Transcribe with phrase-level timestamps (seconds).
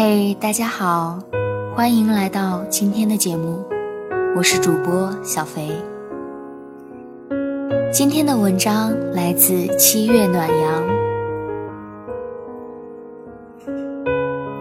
[0.00, 1.18] 嘿，大家好，
[1.74, 3.58] 欢迎来到今天的节目，
[4.36, 5.72] 我是主播小肥。
[7.92, 10.84] 今天的文章来自七月暖阳，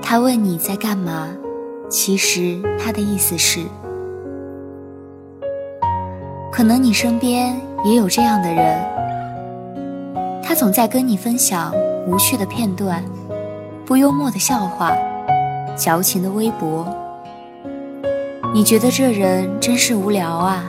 [0.02, 1.30] 他问你在干嘛，
[1.88, 3.60] 其实他的意思是，
[6.52, 8.84] 可能你身边也有这样的人，
[10.42, 11.72] 他总在跟你分享
[12.08, 13.04] 无趣的片段，
[13.86, 14.92] 不幽默的笑话。
[15.78, 16.88] 矫情的微博，
[18.52, 20.64] 你觉得这人真是无聊啊，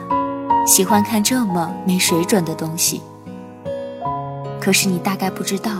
[0.66, 3.00] 喜欢看这么没水准的东西。
[4.60, 5.70] 可是你大概不知道，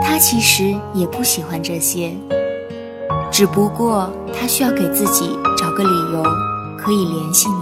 [0.00, 2.14] 他其实也不喜欢这些，
[3.32, 6.22] 只不过他需要给自己找个理由
[6.78, 7.56] 可以联系你。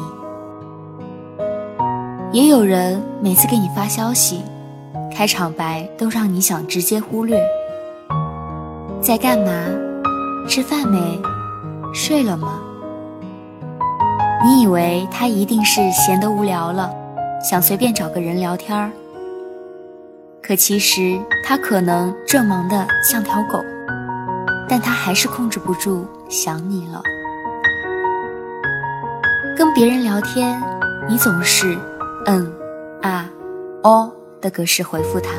[2.39, 4.43] 也有人每次给你发消息，
[5.11, 7.43] 开场白都让你想直接忽略，
[9.01, 9.51] 在干嘛？
[10.51, 11.23] 吃饭没？
[11.95, 12.61] 睡了吗？
[14.45, 16.91] 你以为他一定是闲得无聊了，
[17.41, 18.91] 想随便找个人聊天儿。
[20.43, 23.61] 可其实他可能正忙得像条狗，
[24.69, 27.01] 但他还是控制不住想你了。
[29.57, 30.61] 跟别人聊天，
[31.09, 31.79] 你总是
[32.27, 32.53] 嗯、
[33.03, 33.31] 啊、
[33.85, 35.31] 哦的格式回复他，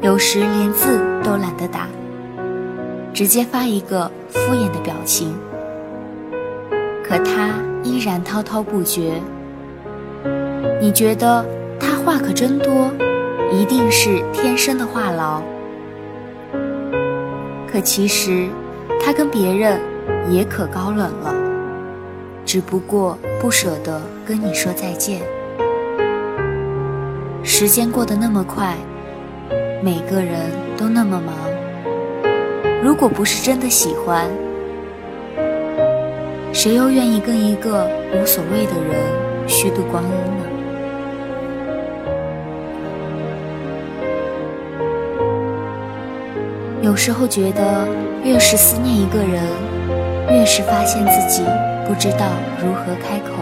[0.00, 1.88] 有时连字都懒得打。
[3.12, 5.34] 直接发一个敷衍的表情，
[7.02, 9.20] 可他依然滔滔不绝。
[10.80, 11.44] 你觉得
[11.80, 12.90] 他话可真多，
[13.52, 15.42] 一定是天生的话痨。
[17.70, 18.48] 可其实
[19.04, 19.80] 他跟别人
[20.30, 21.34] 也可高冷了，
[22.44, 25.20] 只不过不舍得跟你说再见。
[27.42, 28.76] 时间过得那么快，
[29.82, 31.34] 每个人都那么忙。
[32.88, 34.24] 如果不是真的喜欢，
[36.54, 38.98] 谁又愿意跟一个无所谓的人
[39.46, 40.42] 虚度光阴呢？
[46.80, 47.86] 有时候觉得，
[48.24, 49.44] 越是思念一个人，
[50.30, 51.42] 越是发现自己
[51.86, 52.24] 不知道
[52.64, 53.34] 如何开口。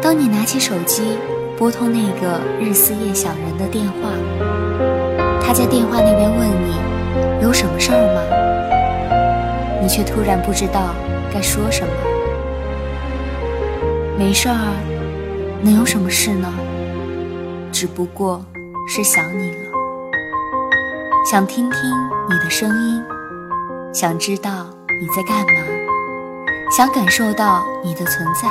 [0.00, 1.02] 当你拿起手机，
[1.56, 4.12] 拨通那个日思夜想人的电话，
[5.42, 6.97] 他在电话那边问你。
[7.42, 8.20] 有什么事儿吗？
[9.80, 10.94] 你却突然不知道
[11.32, 11.92] 该说什么。
[14.18, 14.74] 没事儿，
[15.62, 16.52] 能有什么事呢？
[17.70, 18.44] 只不过
[18.88, 19.70] 是想你了，
[21.30, 21.80] 想听听
[22.28, 23.02] 你的声音，
[23.92, 24.66] 想知道
[25.00, 25.62] 你在干嘛，
[26.76, 28.48] 想感受到你的存在，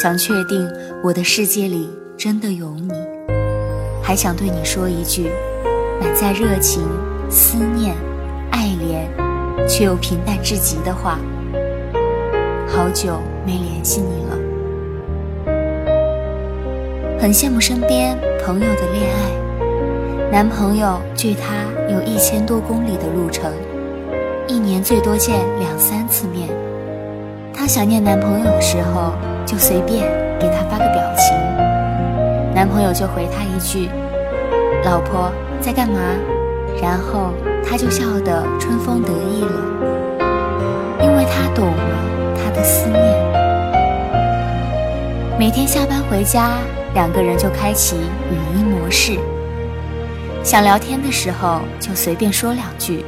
[0.00, 0.66] 想确定
[1.02, 2.90] 我的世界里真的有你，
[4.02, 5.30] 还想对你说一句
[6.00, 6.82] 满载热情。
[7.30, 7.94] 思念、
[8.50, 9.06] 爱怜，
[9.68, 11.18] 却又平淡至极的话。
[12.66, 14.36] 好久没联系你了，
[17.20, 20.30] 很羡慕身边朋友的恋爱。
[20.32, 23.52] 男朋友距她有一千多公里的路程，
[24.48, 26.48] 一年最多见两三次面。
[27.52, 29.12] 她想念男朋友的时候，
[29.46, 31.36] 就随便给他发个表情，
[32.52, 33.88] 男朋友就回她一句
[34.84, 35.30] ：“老婆
[35.60, 36.00] 在干嘛？”
[36.80, 37.32] 然后
[37.64, 40.18] 他就笑得春风得意了，
[41.02, 43.02] 因为他懂了他的思念。
[45.38, 46.58] 每天下班回家，
[46.94, 49.18] 两个人就开启语音模式，
[50.42, 53.04] 想聊天的时候就随便说两句，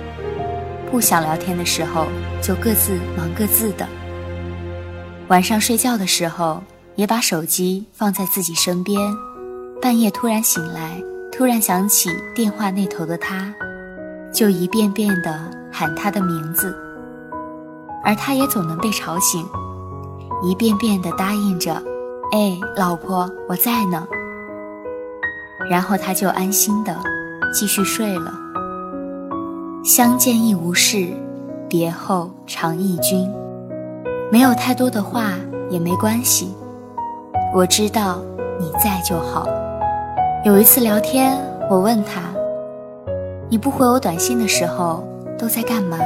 [0.91, 2.07] 不想聊天的时候
[2.43, 3.87] 就各自忙各自的。
[5.29, 6.63] 晚上睡觉的时候
[6.95, 9.01] 也把手机放在自己身边，
[9.81, 11.01] 半夜突然醒来。
[11.37, 13.55] 突然想起电话那头的他，
[14.33, 15.39] 就一遍遍地
[15.71, 16.75] 喊他的名字，
[18.03, 19.47] 而他也总能被吵醒，
[20.43, 21.75] 一遍遍地答应着
[22.33, 24.09] ：“哎，老婆，我在呢。”
[25.69, 26.97] 然后他就安心地
[27.53, 28.33] 继续睡了。
[29.85, 31.07] 相见亦无事，
[31.69, 33.31] 别后常忆君。
[34.33, 35.35] 没有太多的话
[35.69, 36.55] 也没关系，
[37.55, 38.23] 我知道
[38.59, 39.47] 你在就好。
[40.45, 41.37] 有一次聊天，
[41.69, 42.21] 我问他
[43.51, 45.03] ：“你不回我短信的时候
[45.37, 45.99] 都在干嘛？”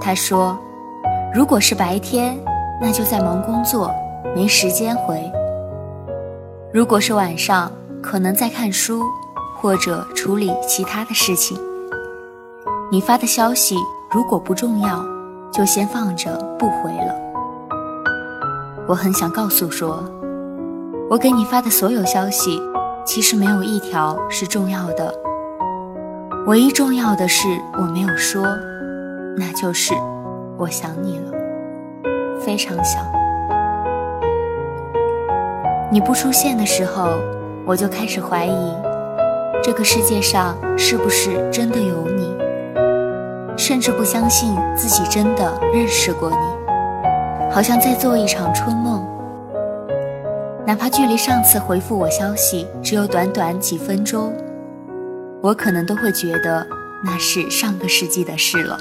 [0.00, 0.56] 他说
[1.34, 2.38] ：“如果是白天，
[2.80, 3.90] 那就在忙工作，
[4.34, 5.16] 没时间回；
[6.72, 7.70] 如果是晚上，
[8.02, 9.02] 可能在看书
[9.60, 11.58] 或者处理其他的事情。
[12.90, 13.76] 你发的消息
[14.10, 15.04] 如果不重要，
[15.52, 17.14] 就先放着不回了。”
[18.88, 20.02] 我很想告诉说。
[21.10, 22.60] 我给你发的所有消息，
[23.04, 25.14] 其实没有一条是重要的。
[26.46, 28.42] 唯一重要的是我没有说，
[29.36, 29.94] 那就是
[30.56, 31.32] 我想你了，
[32.40, 33.04] 非常想。
[35.92, 37.10] 你不出现的时候，
[37.66, 38.74] 我就开始怀疑，
[39.62, 42.34] 这个世界上是不是真的有你，
[43.58, 49.13] 甚至不相信自己真的认识过你，好像在做一场春梦。
[50.66, 54.32] 哪怕距离上次回复我消息只有短短几分钟，
[55.42, 56.66] 我可能都会觉得
[57.04, 58.78] 那是上个世纪的事了。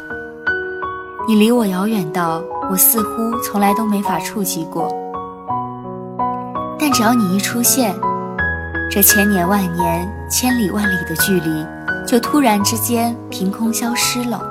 [1.27, 2.41] 你离我遥远到
[2.71, 4.87] 我似乎从来都没法触及过，
[6.79, 7.93] 但只要你一出现，
[8.89, 11.65] 这千年万年、千里万里的距离
[12.07, 14.41] 就突然之间凭空消失了。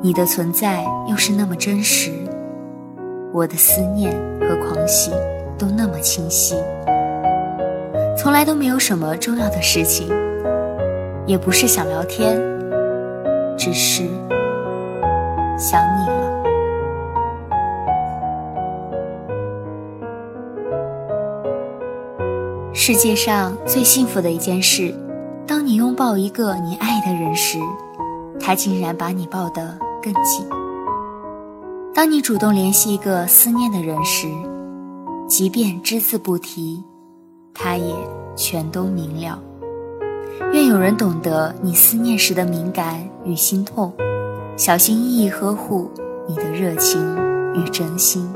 [0.00, 2.12] 你的存在又是那么真实，
[3.32, 5.10] 我的思念和狂喜。
[5.64, 6.56] 都那么清晰，
[8.18, 10.06] 从来都没有什么重要的事情，
[11.26, 12.36] 也不是想聊天，
[13.56, 14.02] 只是
[15.58, 16.34] 想你了。
[22.74, 24.94] 世界上最幸福的一件事，
[25.46, 27.58] 当你拥抱一个你爱的人时，
[28.38, 30.44] 他竟然把你抱得更紧；
[31.94, 34.26] 当你主动联系一个思念的人时，
[35.26, 36.82] 即便只字不提，
[37.54, 37.94] 他也
[38.36, 39.40] 全都明了。
[40.52, 43.92] 愿有人懂得你思念时的敏感与心痛，
[44.56, 45.90] 小心翼翼呵护
[46.28, 47.00] 你的热情
[47.54, 48.30] 与真心。